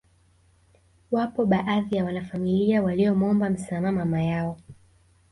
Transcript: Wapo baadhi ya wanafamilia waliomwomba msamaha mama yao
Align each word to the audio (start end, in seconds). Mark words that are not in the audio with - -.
Wapo 1.11 1.45
baadhi 1.45 1.95
ya 1.95 2.05
wanafamilia 2.05 2.83
waliomwomba 2.83 3.49
msamaha 3.49 3.91
mama 3.93 4.23
yao 4.23 4.57